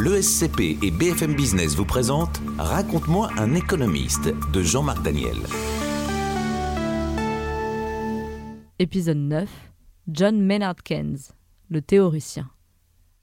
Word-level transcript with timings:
L'ESCP 0.00 0.78
et 0.80 0.92
BFM 0.92 1.34
Business 1.34 1.74
vous 1.74 1.84
présentent 1.84 2.40
Raconte-moi 2.56 3.30
un 3.36 3.56
économiste 3.56 4.28
de 4.52 4.62
Jean-Marc 4.62 5.02
Daniel. 5.02 5.34
Épisode 8.78 9.16
9 9.16 9.50
John 10.06 10.40
Maynard 10.40 10.84
Keynes, 10.84 11.18
le 11.68 11.82
théoricien. 11.82 12.48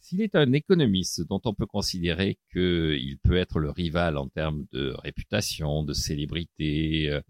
S'il 0.02 0.22
est 0.22 0.36
un 0.36 0.52
économiste 0.52 1.26
dont 1.30 1.40
on 1.46 1.54
peut 1.54 1.66
considérer 1.66 2.40
qu'il 2.52 3.20
peut 3.24 3.38
être 3.38 3.60
le 3.60 3.70
rival 3.70 4.18
en 4.18 4.28
termes 4.28 4.66
de 4.74 4.94
réputation, 5.02 5.86
de 5.86 5.94
célébrité, 5.94 7.10
euh, 7.10 7.22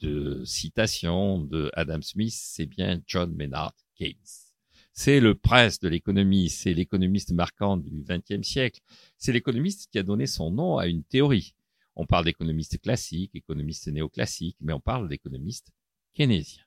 de 0.00 0.44
citation 0.44 1.38
de 1.38 1.70
Adam 1.72 2.02
Smith, 2.02 2.34
c'est 2.36 2.66
bien 2.66 3.00
John 3.06 3.34
Maynard 3.34 3.72
Keynes. 3.94 4.49
C'est 4.92 5.20
le 5.20 5.34
prince 5.34 5.80
de 5.80 5.88
l'économie, 5.88 6.50
c'est 6.50 6.74
l'économiste 6.74 7.32
marquant 7.32 7.76
du 7.76 7.90
XXe 7.90 8.46
siècle, 8.46 8.80
c'est 9.16 9.32
l'économiste 9.32 9.88
qui 9.90 9.98
a 9.98 10.02
donné 10.02 10.26
son 10.26 10.50
nom 10.50 10.78
à 10.78 10.86
une 10.86 11.04
théorie. 11.04 11.54
On 11.96 12.06
parle 12.06 12.24
d'économiste 12.24 12.80
classique, 12.80 13.34
économiste 13.34 13.88
néoclassique, 13.88 14.56
mais 14.60 14.72
on 14.72 14.80
parle 14.80 15.08
d'économiste 15.08 15.72
keynésien. 16.14 16.62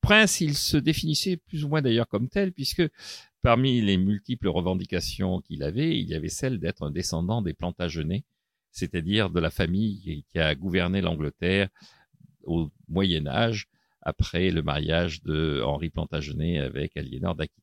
Prince, 0.00 0.40
il 0.40 0.54
se 0.54 0.76
définissait 0.76 1.36
plus 1.36 1.64
ou 1.64 1.68
moins 1.68 1.82
d'ailleurs 1.82 2.08
comme 2.08 2.28
tel, 2.28 2.52
puisque 2.52 2.82
parmi 3.40 3.80
les 3.80 3.96
multiples 3.96 4.48
revendications 4.48 5.40
qu'il 5.40 5.62
avait, 5.62 5.98
il 5.98 6.08
y 6.08 6.14
avait 6.14 6.28
celle 6.28 6.58
d'être 6.58 6.82
un 6.82 6.90
descendant 6.90 7.42
des 7.42 7.54
Plantagenets, 7.54 8.24
c'est-à-dire 8.72 9.30
de 9.30 9.38
la 9.38 9.50
famille 9.50 10.24
qui 10.32 10.38
a 10.38 10.54
gouverné 10.54 11.00
l'Angleterre 11.00 11.68
au 12.44 12.70
Moyen 12.88 13.26
Âge, 13.26 13.68
après 14.02 14.50
le 14.50 14.62
mariage 14.62 15.22
de 15.22 15.62
Henri 15.64 15.90
Plantagenet 15.90 16.58
avec 16.58 16.96
Aliénor 16.96 17.34
d'Aquitaine. 17.34 17.62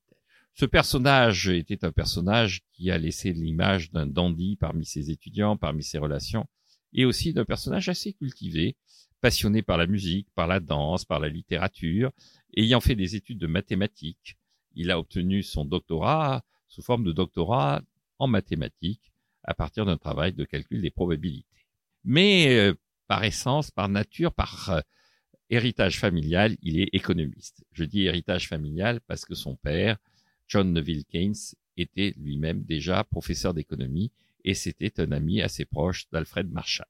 Ce 0.54 0.66
personnage 0.66 1.48
était 1.48 1.86
un 1.86 1.92
personnage 1.92 2.62
qui 2.74 2.92
a 2.92 2.98
laissé 2.98 3.32
l'image 3.32 3.92
d'un 3.92 4.08
dandy 4.08 4.58
parmi 4.58 4.86
ses 4.86 5.12
étudiants, 5.12 5.58
parmi 5.58 5.84
ses 5.84 6.00
relations, 6.00 6.48
et 6.94 7.06
aussi 7.06 7.34
d'un 7.34 7.46
personnage 7.46 7.88
assez 7.88 8.14
cultivé, 8.14 8.76
passionné 9.22 9.62
par 9.62 9.78
la 9.78 9.88
musique, 9.88 10.28
par 10.36 10.48
la 10.48 10.60
danse, 10.60 11.06
par 11.06 11.20
la 11.20 11.30
littérature, 11.30 12.12
ayant 12.58 12.82
fait 12.82 12.96
des 12.96 13.16
études 13.16 13.38
de 13.38 13.48
mathématiques. 13.48 14.38
Il 14.76 14.92
a 14.92 15.00
obtenu 15.00 15.44
son 15.44 15.66
doctorat 15.66 16.44
sous 16.68 16.82
forme 16.82 17.04
de 17.04 17.12
doctorat 17.12 17.82
en 18.18 18.28
mathématiques 18.28 19.12
à 19.44 19.54
partir 19.54 19.86
d'un 19.86 19.98
travail 19.98 20.34
de 20.34 20.46
calcul 20.46 20.82
des 20.82 20.92
probabilités. 20.92 21.66
Mais 22.04 22.56
euh, 22.58 22.74
par 23.08 23.24
essence, 23.24 23.72
par 23.72 23.90
nature, 23.90 24.34
par 24.34 24.70
euh, 24.70 24.82
héritage 25.50 26.00
familial, 26.00 26.56
il 26.62 26.80
est 26.80 26.90
économiste. 26.94 27.64
Je 27.74 27.84
dis 27.84 28.06
héritage 28.06 28.48
familial 28.48 29.00
parce 29.08 29.26
que 29.26 29.36
son 29.36 29.56
père, 29.56 29.98
John 30.48 30.74
Neville 30.74 31.06
Keynes, 31.06 31.56
était 31.78 32.14
lui-même 32.18 32.64
déjà 32.64 33.04
professeur 33.04 33.54
d'économie 33.54 34.12
et 34.44 34.54
c'était 34.54 35.00
un 35.00 35.12
ami 35.12 35.42
assez 35.42 35.66
proche 35.66 36.10
d'Alfred 36.12 36.52
Marshall. 36.52 36.88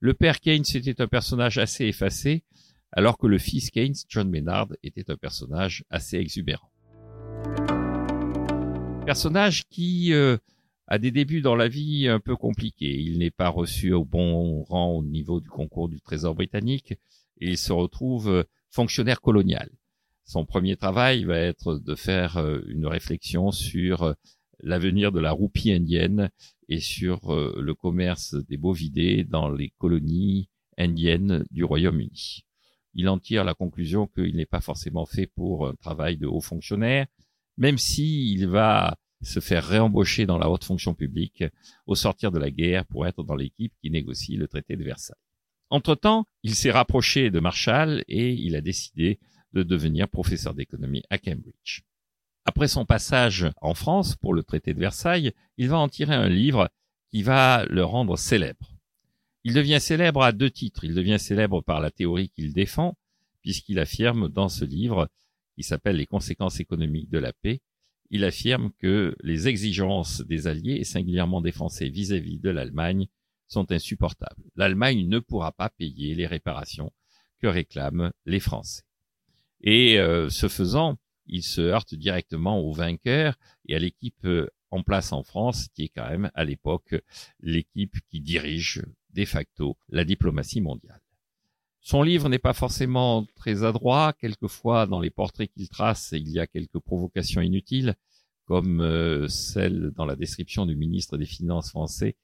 Le 0.00 0.14
père 0.14 0.40
Keynes 0.40 0.64
était 0.74 1.00
un 1.00 1.06
personnage 1.06 1.58
assez 1.58 1.86
effacé, 1.86 2.44
alors 2.92 3.18
que 3.18 3.26
le 3.26 3.38
fils 3.38 3.70
Keynes, 3.70 3.94
John 4.08 4.28
Maynard, 4.28 4.68
était 4.82 5.10
un 5.10 5.16
personnage 5.16 5.84
assez 5.90 6.16
exubérant. 6.16 6.70
Personnage 9.06 9.64
qui 9.68 10.12
euh, 10.12 10.36
a 10.86 10.98
des 10.98 11.10
débuts 11.10 11.40
dans 11.40 11.56
la 11.56 11.68
vie 11.68 12.08
un 12.08 12.20
peu 12.20 12.36
compliqués. 12.36 12.98
Il 13.00 13.18
n'est 13.18 13.30
pas 13.30 13.48
reçu 13.48 13.92
au 13.92 14.04
bon 14.04 14.62
rang 14.64 14.92
au 14.92 15.02
niveau 15.02 15.40
du 15.40 15.48
concours 15.48 15.88
du 15.88 16.00
Trésor 16.00 16.34
britannique 16.34 16.94
il 17.38 17.58
se 17.58 17.72
retrouve 17.72 18.28
euh, 18.28 18.44
fonctionnaire 18.70 19.20
colonial. 19.20 19.70
Son 20.24 20.44
premier 20.44 20.76
travail 20.76 21.24
va 21.24 21.38
être 21.38 21.78
de 21.78 21.94
faire 21.94 22.36
euh, 22.36 22.60
une 22.68 22.86
réflexion 22.86 23.50
sur 23.50 24.02
euh, 24.02 24.14
l'avenir 24.60 25.12
de 25.12 25.20
la 25.20 25.32
roupie 25.32 25.72
indienne 25.72 26.30
et 26.68 26.80
sur 26.80 27.32
le 27.32 27.74
commerce 27.74 28.34
des 28.48 28.56
bovidés 28.56 29.22
dans 29.22 29.50
les 29.50 29.72
colonies 29.78 30.48
indiennes 30.78 31.44
du 31.52 31.62
Royaume-Uni. 31.62 32.44
Il 32.94 33.08
en 33.08 33.18
tire 33.18 33.44
la 33.44 33.54
conclusion 33.54 34.08
qu'il 34.08 34.34
n'est 34.34 34.46
pas 34.46 34.62
forcément 34.62 35.04
fait 35.04 35.26
pour 35.26 35.68
un 35.68 35.74
travail 35.74 36.16
de 36.16 36.26
haut 36.26 36.40
fonctionnaire, 36.40 37.06
même 37.58 37.78
si 37.78 38.32
il 38.32 38.48
va 38.48 38.96
se 39.22 39.38
faire 39.40 39.64
réembaucher 39.64 40.26
dans 40.26 40.38
la 40.38 40.50
haute 40.50 40.64
fonction 40.64 40.94
publique 40.94 41.44
au 41.86 41.94
sortir 41.94 42.32
de 42.32 42.38
la 42.38 42.50
guerre 42.50 42.86
pour 42.86 43.06
être 43.06 43.22
dans 43.22 43.36
l'équipe 43.36 43.74
qui 43.80 43.90
négocie 43.90 44.36
le 44.36 44.48
traité 44.48 44.74
de 44.74 44.82
Versailles. 44.82 45.25
Entre-temps, 45.70 46.26
il 46.42 46.54
s'est 46.54 46.70
rapproché 46.70 47.30
de 47.30 47.40
Marshall 47.40 48.04
et 48.08 48.32
il 48.32 48.54
a 48.54 48.60
décidé 48.60 49.18
de 49.52 49.62
devenir 49.62 50.08
professeur 50.08 50.54
d'économie 50.54 51.02
à 51.10 51.18
Cambridge. 51.18 51.82
Après 52.44 52.68
son 52.68 52.84
passage 52.84 53.46
en 53.60 53.74
France 53.74 54.14
pour 54.14 54.32
le 54.32 54.44
traité 54.44 54.72
de 54.72 54.78
Versailles, 54.78 55.32
il 55.56 55.68
va 55.68 55.78
en 55.78 55.88
tirer 55.88 56.14
un 56.14 56.28
livre 56.28 56.70
qui 57.10 57.22
va 57.22 57.64
le 57.66 57.84
rendre 57.84 58.16
célèbre. 58.16 58.76
Il 59.42 59.54
devient 59.54 59.80
célèbre 59.80 60.22
à 60.22 60.32
deux 60.32 60.50
titres. 60.50 60.84
Il 60.84 60.94
devient 60.94 61.18
célèbre 61.18 61.60
par 61.60 61.80
la 61.80 61.90
théorie 61.90 62.30
qu'il 62.30 62.52
défend, 62.52 62.96
puisqu'il 63.42 63.78
affirme 63.78 64.28
dans 64.28 64.48
ce 64.48 64.64
livre, 64.64 65.08
qui 65.56 65.62
s'appelle 65.62 65.96
Les 65.96 66.06
conséquences 66.06 66.60
économiques 66.60 67.10
de 67.10 67.18
la 67.18 67.32
paix, 67.32 67.60
il 68.10 68.24
affirme 68.24 68.70
que 68.78 69.16
les 69.22 69.48
exigences 69.48 70.20
des 70.20 70.46
Alliés, 70.46 70.76
et 70.80 70.84
singulièrement 70.84 71.40
des 71.40 71.52
vis-à-vis 71.80 72.38
de 72.38 72.50
l'Allemagne, 72.50 73.06
sont 73.48 73.70
insupportables. 73.72 74.42
L'Allemagne 74.56 75.08
ne 75.08 75.18
pourra 75.18 75.52
pas 75.52 75.70
payer 75.70 76.14
les 76.14 76.26
réparations 76.26 76.92
que 77.40 77.46
réclament 77.46 78.12
les 78.24 78.40
Français. 78.40 78.82
Et 79.60 79.98
euh, 79.98 80.28
ce 80.28 80.48
faisant, 80.48 80.96
il 81.26 81.42
se 81.42 81.60
heurte 81.60 81.94
directement 81.94 82.60
aux 82.60 82.72
vainqueurs 82.72 83.36
et 83.66 83.74
à 83.74 83.78
l'équipe 83.78 84.24
euh, 84.24 84.48
en 84.70 84.82
place 84.82 85.12
en 85.12 85.22
France, 85.22 85.68
qui 85.74 85.84
est 85.84 85.88
quand 85.88 86.08
même 86.08 86.30
à 86.34 86.44
l'époque 86.44 86.94
l'équipe 87.40 87.96
qui 88.10 88.20
dirige 88.20 88.82
de 89.10 89.24
facto 89.24 89.76
la 89.88 90.04
diplomatie 90.04 90.60
mondiale. 90.60 91.00
Son 91.80 92.02
livre 92.02 92.28
n'est 92.28 92.40
pas 92.40 92.52
forcément 92.52 93.24
très 93.36 93.62
adroit. 93.62 94.12
Quelquefois, 94.12 94.86
dans 94.86 94.98
les 94.98 95.10
portraits 95.10 95.50
qu'il 95.52 95.68
trace, 95.68 96.10
il 96.12 96.28
y 96.28 96.40
a 96.40 96.46
quelques 96.48 96.80
provocations 96.80 97.40
inutiles, 97.40 97.94
comme 98.44 98.80
euh, 98.80 99.28
celle 99.28 99.92
dans 99.94 100.04
la 100.04 100.16
description 100.16 100.66
du 100.66 100.74
ministre 100.74 101.16
des 101.16 101.26
Finances 101.26 101.70
français, 101.70 102.16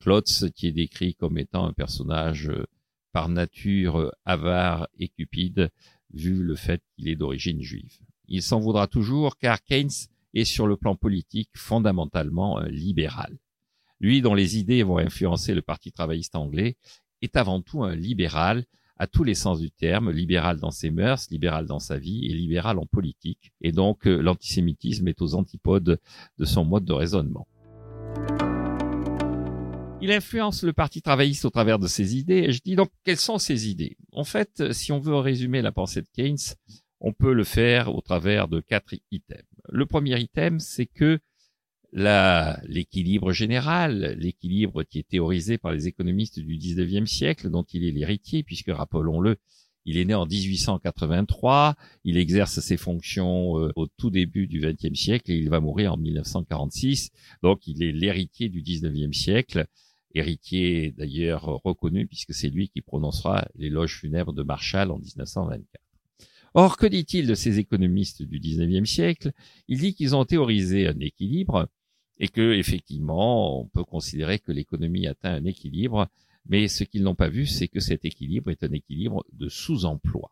Klotz, 0.00 0.46
qui 0.54 0.66
est 0.68 0.72
décrit 0.72 1.14
comme 1.14 1.38
étant 1.38 1.66
un 1.66 1.72
personnage 1.72 2.48
euh, 2.48 2.66
par 3.12 3.28
nature 3.28 3.98
euh, 3.98 4.10
avare 4.24 4.88
et 4.98 5.08
cupide, 5.08 5.70
vu 6.12 6.42
le 6.42 6.54
fait 6.54 6.82
qu'il 6.94 7.08
est 7.08 7.16
d'origine 7.16 7.62
juive. 7.62 7.98
Il 8.28 8.42
s'en 8.42 8.60
voudra 8.60 8.86
toujours 8.86 9.36
car 9.36 9.62
Keynes 9.62 10.08
est 10.34 10.44
sur 10.44 10.66
le 10.66 10.76
plan 10.76 10.96
politique 10.96 11.50
fondamentalement 11.54 12.60
libéral. 12.62 13.38
Lui, 14.00 14.20
dont 14.20 14.34
les 14.34 14.58
idées 14.58 14.82
vont 14.82 14.98
influencer 14.98 15.54
le 15.54 15.62
Parti 15.62 15.92
travailliste 15.92 16.36
anglais, 16.36 16.76
est 17.22 17.36
avant 17.36 17.60
tout 17.60 17.82
un 17.82 17.94
libéral, 17.94 18.64
à 18.96 19.06
tous 19.06 19.24
les 19.24 19.34
sens 19.34 19.58
du 19.58 19.70
terme, 19.70 20.10
libéral 20.10 20.58
dans 20.58 20.70
ses 20.70 20.90
mœurs, 20.90 21.30
libéral 21.30 21.66
dans 21.66 21.80
sa 21.80 21.98
vie 21.98 22.26
et 22.26 22.34
libéral 22.34 22.78
en 22.78 22.86
politique. 22.86 23.52
Et 23.60 23.72
donc 23.72 24.06
euh, 24.06 24.20
l'antisémitisme 24.20 25.08
est 25.08 25.20
aux 25.20 25.34
antipodes 25.34 26.00
de 26.38 26.44
son 26.44 26.64
mode 26.64 26.84
de 26.84 26.92
raisonnement. 26.92 27.48
Il 30.04 30.12
influence 30.12 30.64
le 30.64 30.74
Parti 30.74 31.00
travailliste 31.00 31.46
au 31.46 31.50
travers 31.50 31.78
de 31.78 31.86
ses 31.86 32.14
idées. 32.14 32.44
Et 32.46 32.52
je 32.52 32.60
dis 32.62 32.76
donc, 32.76 32.90
quelles 33.04 33.16
sont 33.16 33.38
ces 33.38 33.70
idées? 33.70 33.96
En 34.12 34.24
fait, 34.24 34.74
si 34.74 34.92
on 34.92 34.98
veut 34.98 35.16
résumer 35.16 35.62
la 35.62 35.72
pensée 35.72 36.02
de 36.02 36.08
Keynes, 36.14 36.56
on 37.00 37.14
peut 37.14 37.32
le 37.32 37.42
faire 37.42 37.94
au 37.94 38.02
travers 38.02 38.46
de 38.46 38.60
quatre 38.60 38.94
items. 39.10 39.42
Le 39.70 39.86
premier 39.86 40.20
item, 40.20 40.60
c'est 40.60 40.84
que 40.84 41.20
l'équilibre 41.94 43.32
général, 43.32 44.14
l'équilibre 44.18 44.82
qui 44.82 44.98
est 44.98 45.08
théorisé 45.08 45.56
par 45.56 45.72
les 45.72 45.88
économistes 45.88 46.38
du 46.38 46.58
19e 46.58 47.06
siècle, 47.06 47.48
dont 47.48 47.64
il 47.72 47.82
est 47.88 47.90
l'héritier, 47.90 48.42
puisque 48.42 48.68
rappelons-le, 48.68 49.38
il 49.86 49.96
est 49.96 50.04
né 50.04 50.14
en 50.14 50.26
1883, 50.26 51.76
il 52.04 52.18
exerce 52.18 52.60
ses 52.60 52.76
fonctions 52.76 53.58
euh, 53.58 53.72
au 53.76 53.86
tout 53.86 54.10
début 54.10 54.46
du 54.46 54.60
20e 54.60 54.94
siècle 54.94 55.30
et 55.30 55.36
il 55.36 55.48
va 55.48 55.60
mourir 55.60 55.94
en 55.94 55.96
1946. 55.96 57.10
Donc 57.42 57.66
il 57.66 57.82
est 57.82 57.92
l'héritier 57.92 58.50
du 58.50 58.62
19e 58.62 59.14
siècle, 59.14 59.66
héritier 60.14 60.92
d'ailleurs 60.92 61.44
reconnu 61.64 62.06
puisque 62.06 62.34
c'est 62.34 62.50
lui 62.50 62.68
qui 62.68 62.80
prononcera 62.80 63.46
l'éloge 63.54 63.98
funèbre 63.98 64.32
de 64.32 64.42
Marshall 64.42 64.90
en 64.90 64.98
1924. 64.98 65.84
Or, 66.56 66.76
que 66.76 66.86
dit-il 66.86 67.26
de 67.26 67.34
ces 67.34 67.58
économistes 67.58 68.22
du 68.22 68.38
19e 68.38 68.84
siècle? 68.84 69.32
Il 69.66 69.80
dit 69.80 69.94
qu'ils 69.94 70.14
ont 70.14 70.24
théorisé 70.24 70.86
un 70.86 70.98
équilibre 71.00 71.68
et 72.20 72.28
que 72.28 72.52
effectivement, 72.52 73.60
on 73.60 73.66
peut 73.66 73.82
considérer 73.82 74.38
que 74.38 74.52
l'économie 74.52 75.08
atteint 75.08 75.34
un 75.34 75.44
équilibre, 75.44 76.08
mais 76.46 76.68
ce 76.68 76.84
qu'ils 76.84 77.02
n'ont 77.02 77.16
pas 77.16 77.28
vu, 77.28 77.46
c'est 77.46 77.66
que 77.66 77.80
cet 77.80 78.04
équilibre 78.04 78.52
est 78.52 78.62
un 78.62 78.70
équilibre 78.72 79.24
de 79.32 79.48
sous-emploi. 79.48 80.30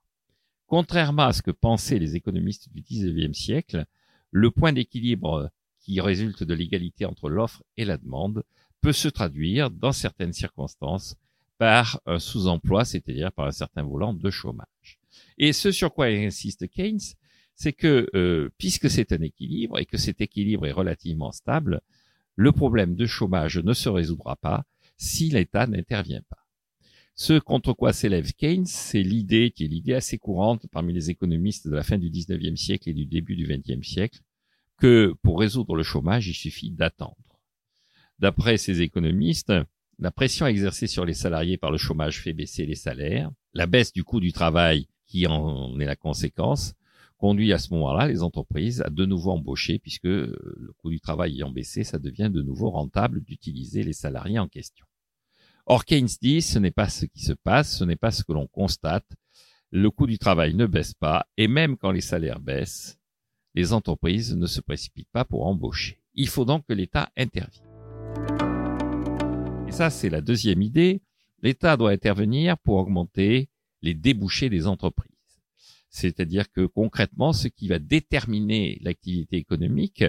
Contrairement 0.66 1.24
à 1.24 1.32
ce 1.32 1.42
que 1.42 1.50
pensaient 1.50 1.98
les 1.98 2.14
économistes 2.14 2.72
du 2.72 2.82
XIXe 2.82 3.36
siècle, 3.36 3.84
le 4.30 4.50
point 4.52 4.72
d'équilibre 4.72 5.50
qui 5.80 6.00
résulte 6.00 6.44
de 6.44 6.54
l'égalité 6.54 7.04
entre 7.04 7.28
l'offre 7.28 7.64
et 7.76 7.84
la 7.84 7.98
demande 7.98 8.44
peut 8.82 8.92
se 8.92 9.08
traduire, 9.08 9.70
dans 9.70 9.92
certaines 9.92 10.32
circonstances, 10.32 11.16
par 11.56 12.00
un 12.06 12.18
sous-emploi, 12.18 12.84
c'est-à-dire 12.84 13.32
par 13.32 13.46
un 13.46 13.52
certain 13.52 13.84
volant 13.84 14.12
de 14.12 14.30
chômage. 14.30 14.98
Et 15.38 15.52
ce 15.52 15.70
sur 15.70 15.94
quoi 15.94 16.06
insiste 16.06 16.68
Keynes, 16.68 17.14
c'est 17.54 17.72
que 17.72 18.08
euh, 18.14 18.50
puisque 18.58 18.90
c'est 18.90 19.12
un 19.12 19.20
équilibre 19.20 19.78
et 19.78 19.86
que 19.86 19.96
cet 19.96 20.20
équilibre 20.20 20.66
est 20.66 20.72
relativement 20.72 21.30
stable, 21.32 21.80
le 22.34 22.50
problème 22.50 22.96
de 22.96 23.06
chômage 23.06 23.58
ne 23.58 23.72
se 23.72 23.88
résoudra 23.88 24.36
pas 24.36 24.64
si 24.96 25.28
l'État 25.28 25.66
n'intervient 25.66 26.22
pas. 26.28 26.46
Ce 27.14 27.38
contre 27.38 27.74
quoi 27.74 27.92
s'élève 27.92 28.32
Keynes, 28.32 28.66
c'est 28.66 29.02
l'idée 29.02 29.52
qui 29.54 29.64
est 29.64 29.68
l'idée 29.68 29.94
assez 29.94 30.18
courante 30.18 30.66
parmi 30.72 30.92
les 30.92 31.10
économistes 31.10 31.68
de 31.68 31.74
la 31.74 31.82
fin 31.82 31.98
du 31.98 32.10
19e 32.10 32.56
siècle 32.56 32.88
et 32.88 32.94
du 32.94 33.06
début 33.06 33.36
du 33.36 33.46
20e 33.46 33.84
siècle, 33.84 34.20
que 34.78 35.14
pour 35.22 35.38
résoudre 35.38 35.76
le 35.76 35.82
chômage, 35.82 36.26
il 36.26 36.34
suffit 36.34 36.70
d'attendre. 36.70 37.31
D'après 38.22 38.56
ces 38.56 38.82
économistes, 38.82 39.52
la 39.98 40.12
pression 40.12 40.46
exercée 40.46 40.86
sur 40.86 41.04
les 41.04 41.12
salariés 41.12 41.58
par 41.58 41.72
le 41.72 41.76
chômage 41.76 42.22
fait 42.22 42.32
baisser 42.32 42.64
les 42.66 42.76
salaires, 42.76 43.32
la 43.52 43.66
baisse 43.66 43.92
du 43.92 44.04
coût 44.04 44.20
du 44.20 44.32
travail 44.32 44.86
qui 45.06 45.26
en 45.26 45.76
est 45.80 45.86
la 45.86 45.96
conséquence, 45.96 46.74
conduit 47.18 47.52
à 47.52 47.58
ce 47.58 47.74
moment-là 47.74 48.06
les 48.06 48.22
entreprises 48.22 48.80
à 48.82 48.90
de 48.90 49.04
nouveau 49.06 49.32
embaucher 49.32 49.80
puisque 49.80 50.04
le 50.04 50.72
coût 50.76 50.90
du 50.90 51.00
travail 51.00 51.34
ayant 51.34 51.50
baissé, 51.50 51.82
ça 51.82 51.98
devient 51.98 52.30
de 52.32 52.42
nouveau 52.42 52.70
rentable 52.70 53.24
d'utiliser 53.24 53.82
les 53.82 53.92
salariés 53.92 54.38
en 54.38 54.46
question. 54.46 54.86
Or, 55.66 55.84
Keynes 55.84 56.08
dit, 56.20 56.42
ce 56.42 56.60
n'est 56.60 56.70
pas 56.70 56.88
ce 56.88 57.06
qui 57.06 57.22
se 57.22 57.32
passe, 57.32 57.76
ce 57.76 57.82
n'est 57.82 57.96
pas 57.96 58.12
ce 58.12 58.22
que 58.22 58.32
l'on 58.32 58.46
constate. 58.46 59.16
Le 59.72 59.90
coût 59.90 60.06
du 60.06 60.18
travail 60.18 60.54
ne 60.54 60.66
baisse 60.66 60.94
pas, 60.94 61.26
et 61.36 61.48
même 61.48 61.76
quand 61.76 61.90
les 61.90 62.00
salaires 62.00 62.38
baissent, 62.38 63.00
les 63.56 63.72
entreprises 63.72 64.36
ne 64.36 64.46
se 64.46 64.60
précipitent 64.60 65.10
pas 65.10 65.24
pour 65.24 65.44
embaucher. 65.44 66.00
Il 66.14 66.28
faut 66.28 66.44
donc 66.44 66.64
que 66.68 66.72
l'État 66.72 67.10
intervienne. 67.16 67.71
Et 69.68 69.72
ça, 69.72 69.90
c'est 69.90 70.10
la 70.10 70.20
deuxième 70.20 70.62
idée. 70.62 71.02
L'État 71.42 71.76
doit 71.76 71.90
intervenir 71.90 72.58
pour 72.58 72.76
augmenter 72.76 73.48
les 73.82 73.94
débouchés 73.94 74.48
des 74.48 74.66
entreprises. 74.66 75.10
C'est-à-dire 75.88 76.50
que 76.50 76.66
concrètement, 76.66 77.32
ce 77.32 77.48
qui 77.48 77.68
va 77.68 77.78
déterminer 77.78 78.78
l'activité 78.82 79.36
économique, 79.36 80.04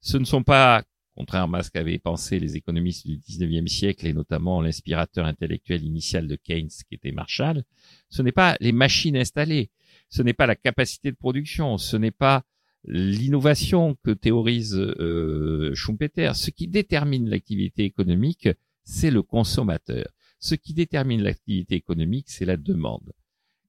ce 0.00 0.16
ne 0.16 0.24
sont 0.24 0.42
pas 0.42 0.84
contrairement 1.16 1.58
à 1.58 1.62
ce 1.62 1.70
qu'avaient 1.70 1.98
pensé 1.98 2.38
les 2.38 2.56
économistes 2.56 3.06
du 3.06 3.16
19e 3.16 3.66
siècle 3.66 4.06
et 4.06 4.12
notamment 4.12 4.60
l'inspirateur 4.60 5.24
intellectuel 5.24 5.82
initial 5.82 6.28
de 6.28 6.36
Keynes 6.36 6.68
qui 6.68 6.94
était 6.94 7.10
Marshall, 7.10 7.64
ce 8.10 8.22
n'est 8.22 8.32
pas 8.32 8.56
les 8.60 8.72
machines 8.72 9.16
installées, 9.16 9.70
ce 10.10 10.22
n'est 10.22 10.34
pas 10.34 10.46
la 10.46 10.56
capacité 10.56 11.10
de 11.10 11.16
production, 11.16 11.78
ce 11.78 11.96
n'est 11.96 12.10
pas 12.10 12.44
l'innovation 12.86 13.96
que 14.02 14.12
théorise 14.12 14.74
euh, 14.74 15.74
Schumpeter. 15.74 16.32
Ce 16.34 16.50
qui 16.50 16.68
détermine 16.68 17.28
l'activité 17.28 17.84
économique, 17.84 18.48
c'est 18.84 19.10
le 19.10 19.22
consommateur. 19.22 20.06
Ce 20.38 20.54
qui 20.54 20.74
détermine 20.74 21.22
l'activité 21.22 21.74
économique, 21.74 22.26
c'est 22.28 22.44
la 22.44 22.56
demande. 22.56 23.12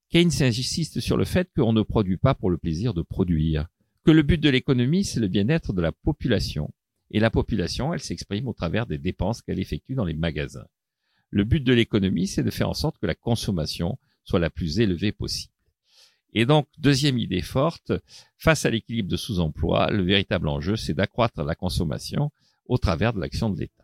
Keynes 0.10 0.32
insiste 0.42 1.00
sur 1.00 1.18
le 1.18 1.26
fait 1.26 1.50
qu'on 1.56 1.74
ne 1.74 1.82
produit 1.82 2.18
pas 2.18 2.36
pour 2.36 2.50
le 2.50 2.58
plaisir 2.58 2.94
de 2.94 3.02
produire, 3.02 3.68
que 4.06 4.12
le 4.12 4.24
but 4.24 4.40
de 4.40 4.50
l'économie, 4.50 5.04
c'est 5.04 5.20
le 5.20 5.28
bien-être 5.28 5.74
de 5.74 5.82
la 5.82 5.92
population, 5.92 6.72
et 7.12 7.20
la 7.20 7.30
population, 7.30 7.94
elle 7.94 8.00
s'exprime 8.00 8.48
au 8.48 8.54
travers 8.54 8.86
des 8.86 8.98
dépenses 8.98 9.42
qu'elle 9.42 9.60
effectue 9.60 9.96
dans 9.96 10.06
les 10.06 10.14
magasins. 10.14 10.68
Le 11.30 11.44
but 11.44 11.64
de 11.64 11.74
l'économie, 11.74 12.28
c'est 12.28 12.44
de 12.44 12.52
faire 12.52 12.70
en 12.70 12.74
sorte 12.74 12.98
que 13.00 13.06
la 13.06 13.16
consommation 13.16 13.98
soit 14.24 14.40
la 14.40 14.50
plus 14.50 14.80
élevée 14.80 15.12
possible. 15.12 15.54
Et 16.34 16.46
donc, 16.46 16.68
deuxième 16.78 17.18
idée 17.18 17.42
forte, 17.42 17.94
face 18.38 18.66
à 18.66 18.70
l'équilibre 18.70 19.10
de 19.10 19.18
sous-emploi, 19.18 19.90
le 19.92 20.04
véritable 20.04 20.48
enjeu, 20.48 20.76
c'est 20.76 20.94
d'accroître 20.94 21.44
la 21.44 21.56
consommation 21.56 22.32
au 22.66 22.78
travers 22.78 23.14
de 23.14 23.20
l'action 23.20 23.50
de 23.50 23.60
l'État. 23.60 23.84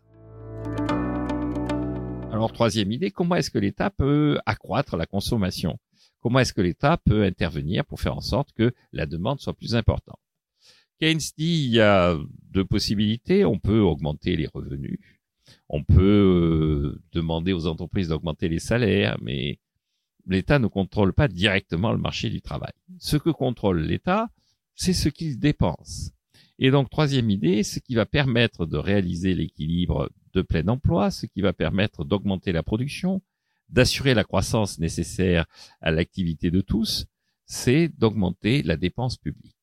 Alors, 2.30 2.52
troisième 2.52 2.92
idée, 2.92 3.10
comment 3.10 3.36
est-ce 3.36 3.50
que 3.50 3.58
l'État 3.58 3.90
peut 3.90 4.38
accroître 4.44 4.96
la 4.96 5.06
consommation? 5.06 5.78
Comment 6.20 6.40
est-ce 6.40 6.52
que 6.52 6.62
l'État 6.62 6.96
peut 6.96 7.24
intervenir 7.24 7.84
pour 7.84 8.00
faire 8.00 8.16
en 8.16 8.20
sorte 8.20 8.52
que 8.52 8.72
la 8.92 9.06
demande 9.06 9.40
soit 9.40 9.54
plus 9.54 9.74
importante? 9.74 10.18
Keynes 11.00 11.18
dit 11.36 11.64
il 11.66 11.70
y 11.70 11.80
a 11.80 12.16
deux 12.50 12.64
possibilités. 12.64 13.44
On 13.44 13.58
peut 13.58 13.80
augmenter 13.80 14.36
les 14.36 14.46
revenus. 14.46 14.98
On 15.68 15.84
peut 15.84 16.02
euh, 16.02 17.02
demander 17.12 17.52
aux 17.52 17.66
entreprises 17.66 18.08
d'augmenter 18.08 18.48
les 18.48 18.58
salaires, 18.58 19.18
mais 19.20 19.58
l'État 20.26 20.58
ne 20.58 20.66
contrôle 20.66 21.12
pas 21.12 21.28
directement 21.28 21.92
le 21.92 21.98
marché 21.98 22.30
du 22.30 22.40
travail. 22.40 22.72
Ce 22.98 23.16
que 23.16 23.30
contrôle 23.30 23.80
l'État, 23.80 24.28
c'est 24.74 24.92
ce 24.92 25.08
qu'il 25.08 25.38
dépense. 25.38 26.12
Et 26.58 26.70
donc, 26.70 26.88
troisième 26.90 27.30
idée, 27.30 27.62
ce 27.62 27.78
qui 27.78 27.94
va 27.94 28.06
permettre 28.06 28.66
de 28.66 28.76
réaliser 28.76 29.34
l'équilibre 29.34 30.10
de 30.32 30.42
plein 30.42 30.66
emploi, 30.68 31.10
ce 31.10 31.26
qui 31.26 31.40
va 31.40 31.52
permettre 31.52 32.04
d'augmenter 32.04 32.52
la 32.52 32.62
production, 32.62 33.22
d'assurer 33.68 34.14
la 34.14 34.24
croissance 34.24 34.78
nécessaire 34.78 35.46
à 35.80 35.90
l'activité 35.90 36.50
de 36.50 36.60
tous, 36.60 37.06
c'est 37.46 37.88
d'augmenter 37.88 38.62
la 38.62 38.76
dépense 38.76 39.16
publique 39.16 39.54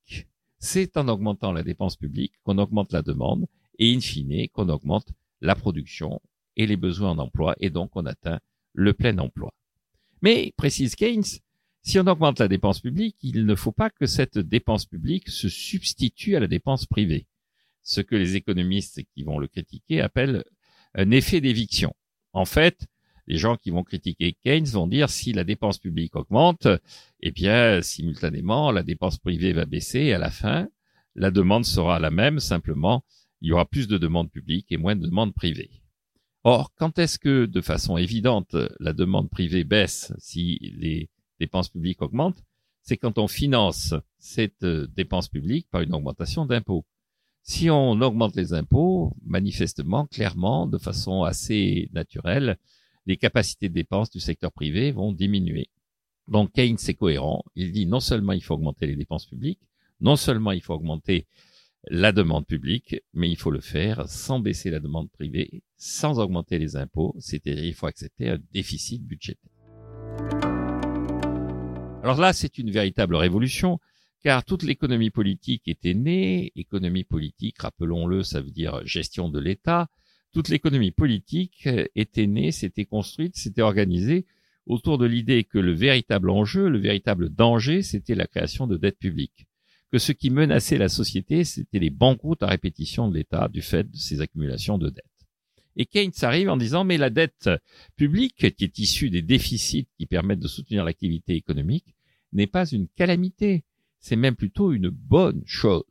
c'est 0.62 0.96
en 0.96 1.08
augmentant 1.08 1.52
la 1.52 1.64
dépense 1.64 1.98
publique 1.98 2.36
qu'on 2.44 2.60
augmente 2.60 2.94
la 2.94 3.02
demande 3.02 3.48
et 3.80 3.94
in 3.94 4.00
fine 4.00 4.48
qu'on 4.50 4.70
augmente 4.70 5.12
la 5.42 5.56
production 5.56 6.22
et 6.56 6.68
les 6.68 6.78
besoins 6.78 7.10
en 7.10 7.18
emploi 7.18 7.56
et 7.60 7.72
donc 7.72 7.96
on 7.96 8.06
atteint 8.06 8.40
le 8.74 8.94
plein 8.94 9.18
emploi. 9.18 9.52
Mais, 10.22 10.54
précise 10.56 10.96
Keynes, 10.96 11.24
si 11.84 12.00
on 12.00 12.06
augmente 12.08 12.40
la 12.40 12.48
dépense 12.48 12.80
publique, 12.80 13.18
il 13.24 13.46
ne 13.46 13.56
faut 13.56 13.72
pas 13.72 13.90
que 13.90 14.06
cette 14.06 14.38
dépense 14.38 14.86
publique 14.86 15.30
se 15.30 15.50
substitue 15.50 16.36
à 16.36 16.40
la 16.40 16.48
dépense 16.48 16.86
privée. 16.86 17.26
Ce 17.82 18.02
que 18.02 18.16
les 18.16 18.36
économistes 18.36 19.02
qui 19.16 19.24
vont 19.24 19.40
le 19.40 19.48
critiquer 19.48 20.02
appellent 20.02 20.44
un 20.94 21.10
effet 21.10 21.42
d'éviction. 21.42 21.94
En 22.34 22.46
fait, 22.46 22.86
les 23.26 23.38
gens 23.38 23.56
qui 23.56 23.72
vont 23.72 23.84
critiquer 23.84 24.34
Keynes 24.44 24.66
vont 24.66 24.88
dire 24.88 25.10
si 25.10 25.34
la 25.34 25.44
dépense 25.44 25.80
publique 25.80 26.16
augmente, 26.16 26.68
eh 27.22 27.32
bien, 27.32 27.82
simultanément, 27.82 28.72
la 28.72 28.84
dépense 28.84 29.18
privée 29.18 29.54
va 29.54 29.66
baisser 29.66 30.00
et 30.00 30.14
à 30.14 30.20
la 30.20 30.30
fin, 30.32 30.68
la 31.16 31.32
demande 31.32 31.66
sera 31.66 32.00
la 32.00 32.12
même, 32.12 32.40
simplement, 32.40 33.04
il 33.42 33.50
y 33.50 33.52
aura 33.52 33.66
plus 33.66 33.88
de 33.88 33.98
demandes 33.98 34.30
publiques 34.30 34.72
et 34.72 34.78
moins 34.78 34.96
de 34.96 35.08
demandes 35.08 35.34
privées. 35.34 35.81
Or, 36.44 36.74
quand 36.76 36.98
est-ce 36.98 37.20
que, 37.20 37.46
de 37.46 37.62
façon 37.62 37.98
évidente, 37.98 38.56
la 38.80 38.94
demande 38.94 39.30
privée 39.30 39.64
baisse 39.64 40.12
si 40.18 40.58
les 40.76 41.10
dépenses 41.40 41.70
publiques 41.70 42.02
augmentent? 42.02 42.44
C'est 42.82 42.98
quand 42.98 43.20
on 43.20 43.28
finance 43.28 43.94
cette 44.18 44.66
dépense 44.66 45.28
publique 45.28 45.68
par 45.70 45.82
une 45.82 45.94
augmentation 45.94 46.46
d'impôts. 46.48 46.86
Si 47.44 47.70
on 47.70 48.02
augmente 48.02 48.36
les 48.36 48.54
impôts, 48.54 49.16
manifestement, 49.24 50.08
clairement, 50.08 50.66
de 50.66 50.78
façon 50.80 51.24
assez 51.24 51.90
naturelle, 51.94 52.58
les 53.06 53.18
capacités 53.18 53.70
de 53.70 53.74
dépenses 53.74 54.10
du 54.10 54.20
secteur 54.20 54.52
privé 54.52 54.92
vont 54.92 55.12
diminuer. 55.12 55.70
Donc 56.28 56.54
Keynes 56.54 56.78
est 56.88 56.94
cohérent. 56.94 57.44
Il 57.56 57.72
dit 57.72 57.86
non 57.86 58.00
seulement 58.00 58.34
il 58.34 58.44
faut 58.44 58.54
augmenter 58.56 58.88
les 58.88 58.96
dépenses 58.96 59.26
publiques, 59.26 59.62
non 60.00 60.16
seulement 60.16 60.52
il 60.52 60.62
faut 60.62 60.74
augmenter 60.74 61.28
la 61.90 62.12
demande 62.12 62.46
publique, 62.46 62.96
mais 63.14 63.30
il 63.30 63.36
faut 63.36 63.52
le 63.52 63.60
faire 63.60 64.08
sans 64.08 64.40
baisser 64.40 64.70
la 64.70 64.80
demande 64.80 65.10
privée, 65.10 65.64
sans 65.78 66.20
augmenter 66.20 66.60
les 66.60 66.76
impôts, 66.76 67.16
c'est-à-dire 67.20 67.64
il 67.64 67.74
faut 67.74 67.88
accepter 67.88 68.30
un 68.30 68.40
déficit 68.54 69.04
budgétaire. 69.04 69.52
Alors 72.04 72.20
là, 72.20 72.34
c'est 72.34 72.58
une 72.58 72.72
véritable 72.72 73.16
révolution, 73.16 73.80
car 74.24 74.44
toute 74.44 74.64
l'économie 74.64 75.10
politique 75.10 75.68
était 75.68 75.94
née. 75.94 76.52
Économie 76.56 77.04
politique, 77.04 77.60
rappelons-le, 77.60 78.24
ça 78.24 78.42
veut 78.42 78.52
dire 78.52 78.86
gestion 78.86 79.30
de 79.30 79.40
l'État 79.40 79.88
toute 80.34 80.48
l'économie 80.48 80.92
politique 80.92 81.68
était 81.96 82.28
née, 82.28 82.52
s'était 82.52 82.86
construite, 82.86 83.36
s'était 83.36 83.62
organisée 83.62 84.26
autour 84.66 84.98
de 84.98 85.06
l'idée 85.06 85.44
que 85.44 85.58
le 85.58 85.74
véritable 85.74 86.30
enjeu, 86.30 86.70
le 86.70 86.80
véritable 86.80 87.30
danger, 87.30 87.82
c'était 87.82 88.16
la 88.16 88.28
création 88.28 88.68
de 88.68 88.78
dettes 88.78 89.00
publiques. 89.00 89.48
Que 89.92 89.98
ce 89.98 90.14
qui 90.14 90.30
menaçait 90.30 90.78
la 90.78 90.90
société, 90.90 91.44
c'était 91.44 91.80
les 91.80 91.90
banqueroutes 91.90 92.44
à 92.44 92.48
répétition 92.48 93.10
de 93.10 93.16
l'État 93.16 93.50
du 93.50 93.62
fait 93.62 93.90
de 93.90 93.98
ces 93.98 94.22
accumulations 94.22 94.78
de 94.78 94.90
dettes. 94.90 95.06
Et 95.76 95.86
Keynes 95.86 96.12
arrive 96.22 96.50
en 96.50 96.58
disant, 96.58 96.84
mais 96.84 96.98
la 96.98 97.10
dette 97.10 97.50
publique, 97.96 98.54
qui 98.56 98.64
est 98.64 98.80
issue 98.80 99.10
des 99.10 99.22
déficits 99.22 99.88
qui 99.98 100.06
permettent 100.06 100.40
de 100.40 100.48
soutenir 100.48 100.84
l'activité 100.84 101.36
économique, 101.36 101.96
n'est 102.34 102.48
pas 102.48 102.66
une 102.66 102.88
calamité. 102.88 103.64
C'est 104.00 104.16
même 104.16 104.36
plutôt 104.36 104.72
une 104.72 104.90
bonne 104.90 105.44
chose. 105.46 105.84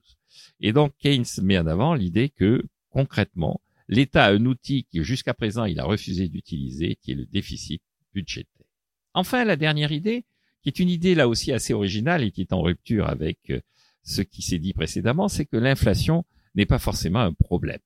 Et 0.61 0.73
donc 0.73 0.93
Keynes 0.99 1.25
met 1.43 1.59
en 1.59 1.67
avant 1.67 1.95
l'idée 1.95 2.29
que, 2.29 2.63
concrètement, 2.91 3.61
l'État 3.89 4.27
a 4.27 4.33
un 4.33 4.47
outil 4.47 4.85
qui 4.85 5.03
jusqu'à 5.03 5.35
présent 5.35 5.65
il 5.65 5.81
a 5.81 5.85
refusé 5.85 6.29
d'utiliser, 6.29 6.97
qui 6.97 7.13
est 7.13 7.17
le 7.17 7.27
déficit 7.27 7.83
budgétaire. 8.15 8.67
Enfin, 9.15 9.45
la 9.45 9.57
dernière 9.57 9.93
idée, 9.93 10.25
qui 10.63 10.69
est 10.69 10.79
une 10.79 10.89
idée 10.89 11.15
là 11.15 11.29
aussi 11.29 11.53
assez 11.53 11.73
originale 11.73 12.23
et 12.23 12.31
qui 12.31 12.43
est 12.43 12.53
en 12.53 12.63
rupture 12.63 13.09
avec 13.09 13.39
euh, 13.51 13.61
ce 14.03 14.23
qui 14.23 14.43
s'est 14.43 14.59
dit 14.59 14.73
précédemment, 14.73 15.29
c'est 15.29 15.47
que 15.47 15.57
l'inflation 15.57 16.25
n'est 16.55 16.67
pas 16.67 16.79
forcément 16.79 17.21
un 17.21 17.33
problème. 17.33 17.81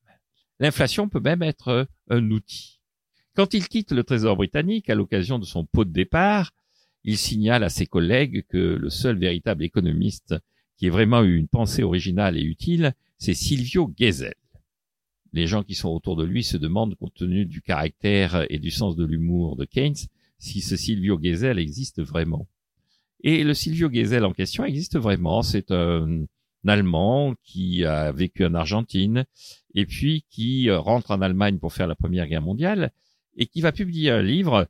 L'inflation 0.60 1.08
peut 1.08 1.20
même 1.20 1.42
être 1.42 1.88
un 2.08 2.30
outil. 2.30 2.80
Quand 3.34 3.54
il 3.54 3.68
quitte 3.68 3.92
le 3.92 4.04
Trésor 4.04 4.36
britannique 4.36 4.88
à 4.88 4.94
l'occasion 4.94 5.38
de 5.38 5.44
son 5.44 5.64
pot 5.64 5.84
de 5.84 5.92
départ, 5.92 6.52
il 7.02 7.18
signale 7.18 7.64
à 7.64 7.68
ses 7.68 7.86
collègues 7.86 8.44
que 8.48 8.58
le 8.58 8.90
seul 8.90 9.18
véritable 9.18 9.64
économiste 9.64 10.34
qui 10.76 10.86
ait 10.86 10.90
vraiment 10.90 11.22
eu 11.22 11.36
une 11.36 11.48
pensée 11.48 11.82
originale 11.82 12.38
et 12.38 12.42
utile, 12.42 12.94
c'est 13.18 13.34
Silvio 13.34 13.92
Gesell 13.98 14.34
les 15.34 15.48
gens 15.48 15.64
qui 15.64 15.74
sont 15.74 15.88
autour 15.88 16.14
de 16.14 16.24
lui 16.24 16.44
se 16.44 16.56
demandent, 16.56 16.94
compte 16.94 17.14
tenu 17.14 17.44
du 17.44 17.60
caractère 17.60 18.46
et 18.50 18.60
du 18.60 18.70
sens 18.70 18.94
de 18.94 19.04
l'humour 19.04 19.56
de 19.56 19.64
Keynes, 19.64 19.96
si 20.38 20.60
ce 20.60 20.76
Silvio 20.76 21.18
Gesell 21.20 21.58
existe 21.58 22.00
vraiment. 22.00 22.46
Et 23.26 23.42
le 23.42 23.54
Silvio 23.54 23.90
Gesell 23.90 24.24
en 24.26 24.34
question 24.34 24.66
existe 24.66 24.98
vraiment. 24.98 25.42
C'est 25.42 25.70
un 25.70 26.26
Allemand 26.66 27.34
qui 27.42 27.84
a 27.84 28.12
vécu 28.12 28.44
en 28.44 28.54
Argentine 28.54 29.24
et 29.74 29.86
puis 29.86 30.24
qui 30.30 30.68
euh, 30.68 30.78
rentre 30.78 31.10
en 31.10 31.20
Allemagne 31.20 31.58
pour 31.58 31.72
faire 31.72 31.86
la 31.86 31.94
Première 31.94 32.26
Guerre 32.26 32.42
mondiale 32.42 32.92
et 33.36 33.46
qui 33.46 33.62
va 33.62 33.72
publier 33.72 34.10
un 34.10 34.22
livre 34.22 34.68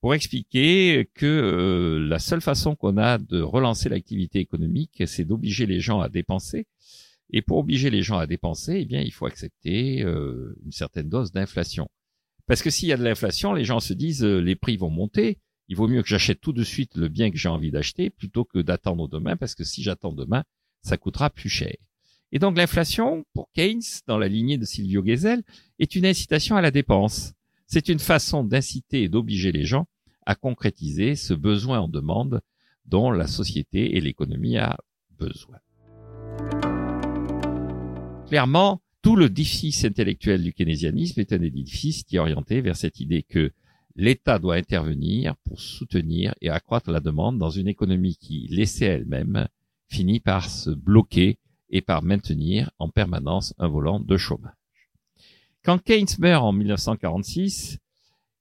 pour 0.00 0.14
expliquer 0.14 1.10
que 1.14 1.26
euh, 1.26 1.98
la 2.08 2.20
seule 2.20 2.40
façon 2.40 2.76
qu'on 2.76 2.98
a 2.98 3.18
de 3.18 3.40
relancer 3.40 3.88
l'activité 3.88 4.38
économique, 4.38 5.02
c'est 5.06 5.24
d'obliger 5.24 5.66
les 5.66 5.80
gens 5.80 6.00
à 6.00 6.08
dépenser. 6.08 6.66
Et 7.30 7.42
pour 7.42 7.58
obliger 7.58 7.90
les 7.90 8.02
gens 8.02 8.18
à 8.18 8.26
dépenser, 8.26 8.78
eh 8.80 8.84
bien, 8.84 9.00
il 9.00 9.12
faut 9.12 9.26
accepter 9.26 10.02
euh, 10.02 10.56
une 10.64 10.72
certaine 10.72 11.08
dose 11.08 11.32
d'inflation. 11.32 11.88
Parce 12.46 12.62
que 12.62 12.70
s'il 12.70 12.88
y 12.88 12.92
a 12.92 12.96
de 12.96 13.04
l'inflation, 13.04 13.52
les 13.52 13.64
gens 13.64 13.80
se 13.80 13.92
disent 13.92 14.24
les 14.24 14.54
prix 14.54 14.76
vont 14.76 14.88
monter. 14.88 15.38
Il 15.68 15.76
vaut 15.76 15.88
mieux 15.88 16.02
que 16.02 16.08
j'achète 16.08 16.40
tout 16.40 16.54
de 16.54 16.64
suite 16.64 16.96
le 16.96 17.08
bien 17.08 17.30
que 17.30 17.36
j'ai 17.36 17.48
envie 17.48 17.70
d'acheter 17.70 18.08
plutôt 18.08 18.44
que 18.44 18.58
d'attendre 18.58 19.06
demain, 19.06 19.36
parce 19.36 19.54
que 19.54 19.64
si 19.64 19.82
j'attends 19.82 20.12
demain, 20.12 20.44
ça 20.80 20.96
coûtera 20.96 21.28
plus 21.28 21.50
cher. 21.50 21.74
Et 22.32 22.38
donc 22.38 22.56
l'inflation, 22.56 23.24
pour 23.34 23.50
Keynes, 23.52 23.82
dans 24.06 24.18
la 24.18 24.28
lignée 24.28 24.58
de 24.58 24.64
Silvio 24.64 25.04
Gesell, 25.04 25.42
est 25.78 25.94
une 25.94 26.06
incitation 26.06 26.56
à 26.56 26.62
la 26.62 26.70
dépense. 26.70 27.34
C'est 27.66 27.88
une 27.88 27.98
façon 27.98 28.44
d'inciter 28.44 29.02
et 29.02 29.08
d'obliger 29.08 29.52
les 29.52 29.64
gens 29.64 29.86
à 30.24 30.34
concrétiser 30.34 31.14
ce 31.14 31.34
besoin 31.34 31.80
en 31.80 31.88
demande 31.88 32.40
dont 32.86 33.10
la 33.10 33.26
société 33.26 33.96
et 33.96 34.00
l'économie 34.00 34.56
a 34.56 34.78
besoin. 35.18 35.58
Clairement, 38.26 38.80
tout 39.02 39.16
le 39.16 39.28
déficit 39.28 39.84
intellectuel 39.84 40.42
du 40.42 40.52
keynésianisme 40.52 41.20
est 41.20 41.32
un 41.32 41.42
édifice 41.42 42.04
qui 42.04 42.16
est 42.16 42.18
orienté 42.18 42.60
vers 42.60 42.76
cette 42.76 43.00
idée 43.00 43.22
que 43.22 43.52
l'État 43.98 44.38
doit 44.38 44.54
intervenir 44.54 45.34
pour 45.44 45.60
soutenir 45.60 46.32
et 46.40 46.50
accroître 46.50 46.90
la 46.90 47.00
demande 47.00 47.36
dans 47.36 47.50
une 47.50 47.66
économie 47.66 48.16
qui, 48.16 48.46
laissée 48.48 48.86
elle-même, 48.86 49.48
finit 49.88 50.20
par 50.20 50.48
se 50.48 50.70
bloquer 50.70 51.38
et 51.68 51.82
par 51.82 52.02
maintenir 52.02 52.70
en 52.78 52.88
permanence 52.88 53.54
un 53.58 53.66
volant 53.66 53.98
de 53.98 54.16
chômage. 54.16 54.54
Quand 55.64 55.82
Keynes 55.82 56.06
meurt 56.20 56.44
en 56.44 56.52
1946, 56.52 57.78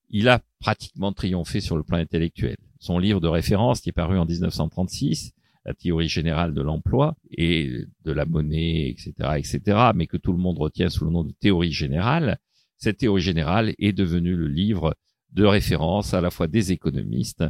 il 0.09 0.29
a 0.29 0.41
pratiquement 0.59 1.11
triomphé 1.11 1.59
sur 1.59 1.75
le 1.75 1.83
plan 1.83 1.97
intellectuel. 1.97 2.55
Son 2.79 2.99
livre 2.99 3.19
de 3.19 3.27
référence, 3.27 3.81
qui 3.81 3.89
est 3.89 3.93
paru 3.93 4.19
en 4.19 4.25
1936, 4.25 5.33
la 5.65 5.73
théorie 5.73 6.07
générale 6.07 6.53
de 6.53 6.61
l'emploi 6.61 7.15
et 7.31 7.85
de 8.05 8.11
la 8.11 8.25
monnaie, 8.25 8.89
etc., 8.89 9.11
etc., 9.37 9.89
mais 9.95 10.05
que 10.05 10.17
tout 10.17 10.31
le 10.31 10.37
monde 10.37 10.59
retient 10.59 10.89
sous 10.89 11.03
le 11.03 11.11
nom 11.11 11.23
de 11.23 11.33
théorie 11.33 11.73
générale, 11.73 12.37
cette 12.77 12.99
théorie 12.99 13.23
générale 13.23 13.73
est 13.79 13.91
devenue 13.91 14.35
le 14.35 14.47
livre 14.47 14.95
de 15.33 15.45
référence 15.45 16.13
à 16.13 16.21
la 16.21 16.29
fois 16.29 16.47
des 16.47 16.71
économistes, 16.71 17.43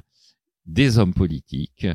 des 0.65 0.99
hommes 0.99 1.13
politiques 1.13 1.87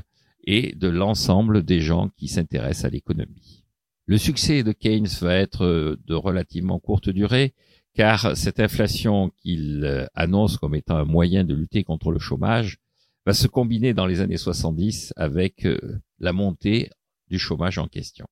et 0.45 0.75
de 0.75 0.89
l'ensemble 0.89 1.63
des 1.63 1.81
gens 1.81 2.09
qui 2.17 2.29
s'intéressent 2.29 2.87
à 2.87 2.91
l'économie. 2.91 3.63
Le 4.07 4.19
succès 4.19 4.63
de 4.63 4.73
Keynes 4.73 5.09
va 5.21 5.37
être 5.37 5.65
euh, 5.65 5.97
de 6.07 6.15
relativement 6.15 6.81
courte 6.81 7.09
durée, 7.09 7.55
car 7.95 8.37
cette 8.37 8.59
inflation 8.59 9.31
qu'il 9.41 9.85
euh, 9.85 10.07
annonce 10.15 10.57
comme 10.57 10.75
étant 10.75 10.97
un 10.97 11.05
moyen 11.05 11.45
de 11.45 11.55
lutter 11.55 11.85
contre 11.85 12.11
le 12.11 12.19
chômage 12.19 12.79
va 13.25 13.33
se 13.33 13.47
combiner 13.47 13.95
dans 13.95 14.07
les 14.07 14.21
années 14.21 14.37
70 14.37 15.13
avec 15.17 15.65
euh, 15.67 16.01
la 16.19 16.33
montée 16.33 16.91
du 17.29 17.39
chômage 17.39 17.79
en 17.79 17.87
question. 17.87 18.27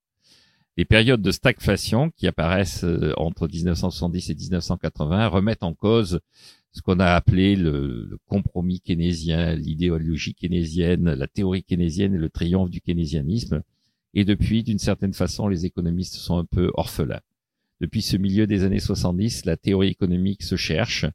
Les 0.76 0.84
périodes 0.84 1.22
de 1.22 1.30
stagflation 1.30 2.10
qui 2.10 2.26
apparaissent 2.26 2.86
entre 3.16 3.46
1970 3.46 4.30
et 4.30 4.34
1980 4.34 5.28
remettent 5.28 5.62
en 5.62 5.74
cause 5.74 6.20
ce 6.72 6.82
qu'on 6.82 7.00
a 7.00 7.06
appelé 7.14 7.56
le, 7.56 8.18
compromis 8.26 8.80
keynésien, 8.80 9.54
l'idéologie 9.54 10.34
keynésienne, 10.34 11.12
la 11.12 11.26
théorie 11.26 11.64
keynésienne 11.64 12.14
et 12.14 12.18
le 12.18 12.30
triomphe 12.30 12.70
du 12.70 12.80
keynésianisme, 12.80 13.62
et 14.14 14.24
depuis, 14.24 14.62
d'une 14.62 14.78
certaine 14.78 15.14
façon, 15.14 15.48
les 15.48 15.66
économistes 15.66 16.14
sont 16.14 16.38
un 16.38 16.44
peu 16.44 16.70
orphelins. 16.74 17.20
Depuis 17.80 18.02
ce 18.02 18.16
milieu 18.16 18.46
des 18.46 18.64
années 18.64 18.80
70, 18.80 19.44
la 19.44 19.56
théorie 19.56 19.88
économique 19.88 20.42
se 20.42 20.56
cherche 20.56 21.06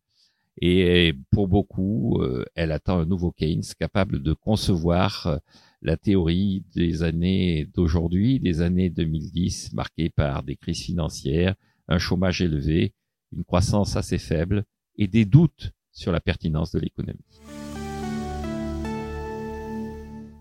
et 0.62 1.14
pour 1.32 1.48
beaucoup, 1.48 2.22
euh, 2.22 2.46
elle 2.56 2.72
attend 2.72 3.00
un 3.00 3.06
nouveau 3.06 3.32
Keynes 3.32 3.64
capable 3.78 4.22
de 4.22 4.34
concevoir 4.34 5.28
euh, 5.28 5.38
la 5.82 5.98
théorie 5.98 6.64
des 6.74 7.04
années 7.04 7.68
d'aujourd'hui, 7.74 8.40
des 8.40 8.62
années 8.62 8.90
2010, 8.90 9.74
marquées 9.74 10.10
par 10.10 10.44
des 10.44 10.56
crises 10.56 10.82
financières, 10.82 11.56
un 11.90 11.98
chômage 11.98 12.42
élevé, 12.42 12.94
une 13.34 13.44
croissance 13.44 13.98
assez 13.98 14.18
faible 14.18 14.64
et 14.98 15.08
des 15.08 15.26
doutes 15.26 15.72
sur 15.92 16.12
la 16.12 16.20
pertinence 16.20 16.72
de 16.72 16.80
l'économie. 16.80 17.20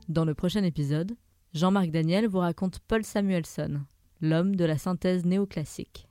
Dans 0.08 0.24
le 0.24 0.34
prochain 0.34 0.62
épisode, 0.64 1.12
Jean-Marc 1.54 1.90
Daniel 1.90 2.26
vous 2.26 2.40
raconte 2.40 2.80
Paul 2.80 3.04
Samuelson, 3.04 3.82
l'homme 4.20 4.56
de 4.56 4.64
la 4.64 4.76
synthèse 4.76 5.24
néoclassique. 5.24 6.08